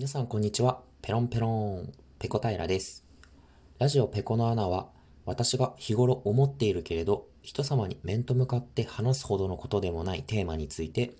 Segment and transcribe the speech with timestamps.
[0.00, 0.80] 皆さんこんにちは。
[1.02, 3.04] ペロンペロン、ペコ平です。
[3.78, 4.88] ラジオペコの穴は、
[5.26, 11.12] 私が日頃思っているけれど、人様に面と向かって話すほどのことでもないテーマについて、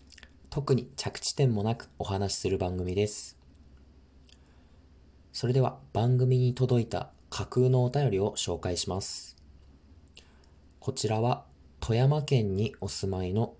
[0.49, 3.37] 特に着地点もなくお話しする番組です。
[5.35, 9.37] それでは番組に届いた架空のお便りを紹介します。
[10.78, 11.44] こちらは
[11.81, 13.53] 富山県にお住まいの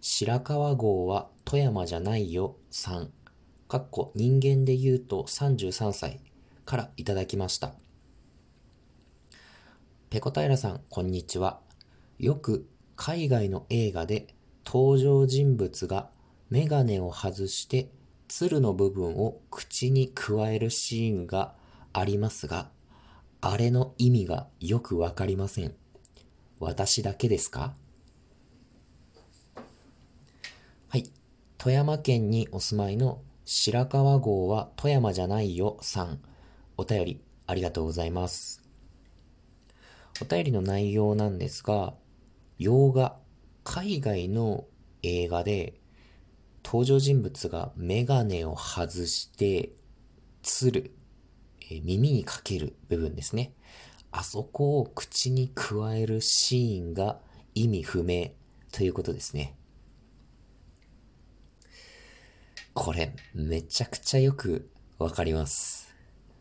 [0.00, 3.12] 白川郷は富山じゃないよさん
[3.72, 6.20] かっこ人間で言うと33歳
[6.66, 7.72] からいただきました。
[10.10, 11.58] ペコタイラさん、こんにちは。
[12.18, 14.26] よく海外の映画で
[14.66, 16.10] 登場人物が
[16.50, 17.88] メガネを外して
[18.28, 21.54] 鶴の部分を口に加えるシーンが
[21.94, 22.68] ありますが、
[23.40, 25.74] あれの意味がよくわかりません。
[26.60, 27.72] 私だけですか？
[30.90, 31.10] はい。
[31.56, 36.20] 富山県にお住まいの白川郷は富山じゃないよさん。
[36.76, 38.62] お便りありがとうございます。
[40.20, 41.94] お便りの内容なんですが、
[42.58, 43.16] 洋画、
[43.64, 44.66] 海外の
[45.02, 45.74] 映画で
[46.64, 49.72] 登場人物がメガネを外して
[50.42, 50.92] つる、
[51.68, 53.54] え耳にかける部分ですね。
[54.12, 57.18] あそこを口に加えるシーンが
[57.54, 58.30] 意味不明
[58.70, 59.56] ということですね。
[62.74, 65.94] これ、めちゃくちゃよくわかります。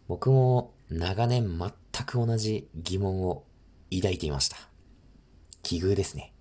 [0.07, 3.45] 僕も長年全く同じ疑問を
[3.93, 4.57] 抱いていました。
[5.61, 6.33] 奇遇ですね。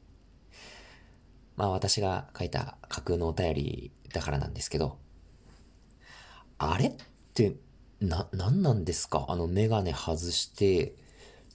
[1.56, 4.98] まあ私が書いた架空のお便りだからなんですけど、
[6.58, 6.92] あれっ
[7.34, 7.56] て、
[8.00, 9.26] な、何なんですか？
[9.28, 10.94] あのメガネ外して、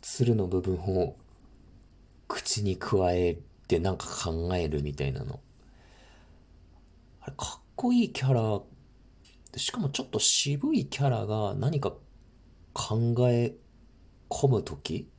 [0.01, 1.15] 鶴の部分を
[2.27, 5.39] 口に加えてなんか考えるみたいなの。
[7.21, 8.61] あれ、かっこいいキャラ、
[9.57, 11.91] しかもちょっと渋いキャラが何か
[12.73, 13.53] 考え
[14.29, 15.09] 込むとき、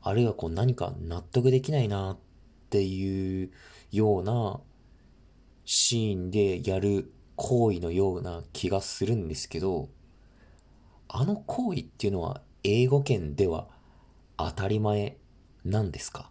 [0.00, 2.18] あるいはこう何か納得できないなっ
[2.70, 3.50] ていう
[3.92, 4.60] ような
[5.66, 9.90] シーンでやる行為のような気がするんですけど、
[11.08, 13.68] あの行為っていうのは英語圏では
[14.38, 15.18] 当たり前
[15.64, 16.30] なんですか？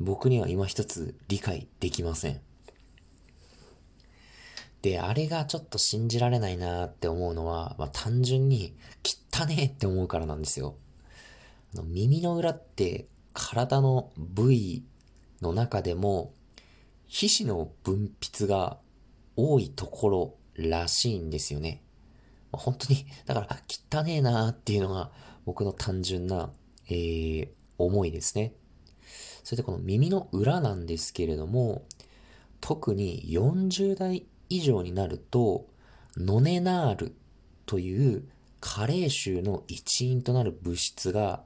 [0.00, 2.42] 僕には今一つ理解できません。
[4.82, 10.74] で、あれがちょっと信じられないなって思うのは、まあ、単純に汚ねえって思うからなんですよ。
[11.74, 14.84] あの耳の裏って体の部位
[15.40, 16.34] の中でも
[17.06, 18.78] 皮脂の分泌が
[19.36, 21.82] 多いところらしいんですよね。
[22.50, 25.10] 本当に、だから汚ねえなーっていうのが
[25.46, 26.50] 僕の単純な、
[26.88, 28.52] えー、思いですね。
[29.44, 31.84] それでこの耳の裏なんですけれども、
[32.60, 34.26] 特に40代
[34.56, 35.66] 以上になると、
[36.16, 37.14] ノネナール
[37.64, 38.24] という
[38.60, 41.42] 加齢臭の一因となる物質が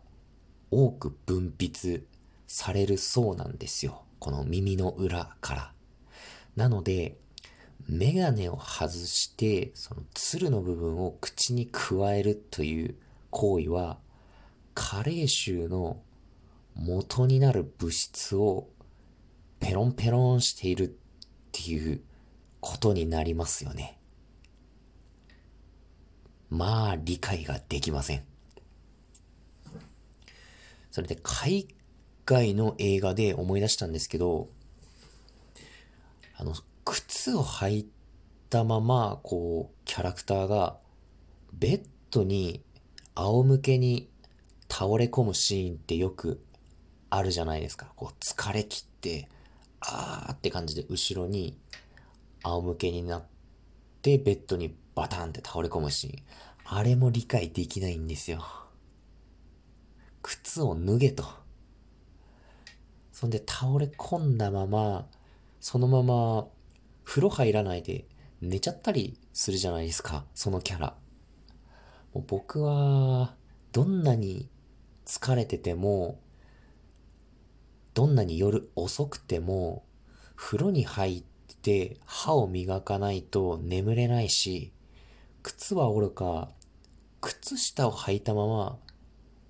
[0.73, 2.03] 多く分泌
[2.49, 4.03] されるそうなんですよ。
[4.19, 5.73] この耳の裏から。
[6.57, 7.17] なので、
[7.89, 12.97] メガネを外して、その鶴の部分を口に加えるという
[13.31, 13.99] 行為は、
[14.75, 16.03] 加齢臭の
[16.75, 18.69] 元になる物質を
[19.61, 20.91] ペロンペロンしているっ
[21.53, 22.01] ていう
[22.67, 23.97] ことになりますよね。
[26.51, 28.25] まあ、理解ができません。
[30.91, 31.69] それで、海
[32.25, 34.49] 外の映画で思い出したんですけど、
[36.35, 37.89] あの、靴を履い
[38.51, 40.77] たまま、こう、キャラクターが、
[41.53, 42.65] ベッドに
[43.15, 44.11] 仰向けに
[44.69, 46.43] 倒れ込むシーンってよく
[47.11, 47.93] あるじゃないですか。
[47.95, 49.29] こう、疲れ切って、
[49.79, 51.57] あーって感じで後ろに
[52.47, 53.25] 仰向けになっ
[54.03, 56.23] て、ベッドにバタンって倒れ込むシーン。
[56.65, 58.45] あれも理解できないんですよ。
[60.23, 61.25] 靴を脱げと。
[63.13, 65.07] そんで倒れ込んだまま、
[65.61, 66.47] そのまま
[67.05, 68.05] 風呂入らないで
[68.41, 70.97] 寝ちゃったりするじゃないですか、そのキャラ。
[72.13, 73.35] もう僕は、
[73.73, 74.49] どんなに
[75.05, 76.21] 疲れてても、
[77.95, 79.85] どんなに夜遅くても、
[80.35, 81.25] 風呂に入っ
[81.67, 84.73] って歯を磨かないと眠れないし、
[85.43, 86.51] 靴はおろか、
[87.21, 88.79] 靴下を履いたまま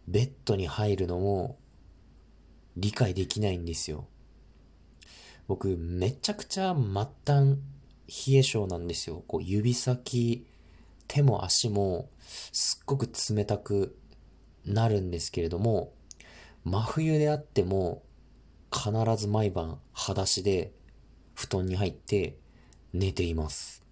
[0.08, 1.58] ベッドに入るのも
[2.74, 4.06] 理解できないんですよ。
[5.46, 6.84] 僕、めちゃくちゃ末
[7.26, 7.58] 端
[8.30, 9.22] 冷え性なんですよ。
[9.26, 10.46] こう指先、
[11.08, 12.08] 手も足も
[12.50, 13.94] すっごく冷たく
[14.64, 15.92] なるんですけれども、
[16.64, 18.02] 真冬であっても
[18.72, 20.72] 必ず毎晩裸足で
[21.36, 22.36] 布団に入って
[22.94, 23.84] 寝ています。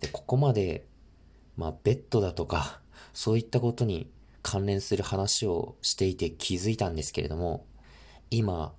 [0.00, 0.86] で、ここまで、
[1.56, 2.80] まあ、ベッドだとか、
[3.12, 4.12] そういったことに
[4.42, 7.66] 関連する話をしていて気づいたんですけれども、
[8.30, 8.74] 今、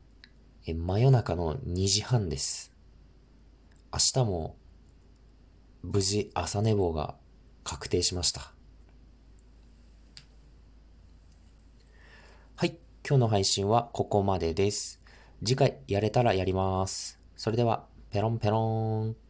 [0.65, 2.71] え真夜中の2時半です。
[3.91, 4.57] 明日も、
[5.81, 7.15] 無事朝寝坊が
[7.63, 8.53] 確定しました。
[12.55, 12.77] はい。
[13.07, 15.01] 今日の配信はここまでです。
[15.41, 17.17] 次回やれたらやります。
[17.37, 18.59] それでは、ペロンペロ
[19.05, 19.28] ン。